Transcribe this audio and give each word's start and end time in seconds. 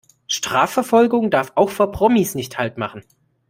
Strafverfolgung 0.25 1.29
darf 1.29 1.51
auch 1.53 1.69
vor 1.69 1.91
Promis 1.91 2.33
nicht 2.33 2.57
Halt 2.57 2.79
machen. 2.79 3.03